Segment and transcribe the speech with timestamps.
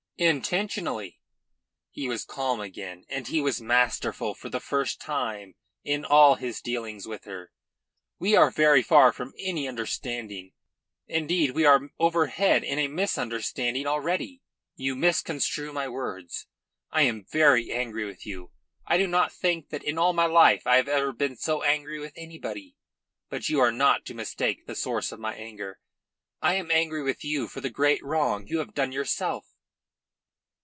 [0.17, 1.19] "Intentionally."
[1.89, 6.61] He was calm again; and he was masterful for the first time in all his
[6.61, 7.51] dealings with her.
[8.19, 10.53] "We are very far from any understanding.
[11.07, 14.43] Indeed, we are overhead in a misunderstanding already.
[14.75, 16.45] You misconstrue my words.
[16.91, 18.51] I am very angry with you.
[18.85, 21.97] I do not think that in all my life I have ever been so angry
[21.97, 22.75] with anybody.
[23.29, 25.79] But you are not to mistake the source of my anger.
[26.43, 29.47] I am angry with you for the great wrong you have done yourself."